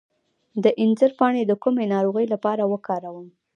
[0.63, 3.27] د انځر پاڼې د کومې ناروغۍ لپاره وکاروم؟